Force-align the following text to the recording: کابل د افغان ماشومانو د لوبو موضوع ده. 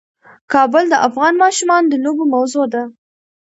کابل 0.53 0.83
د 0.89 0.95
افغان 1.07 1.33
ماشومانو 1.43 1.89
د 1.89 1.95
لوبو 2.03 2.23
موضوع 2.35 2.65
ده. 2.73 2.83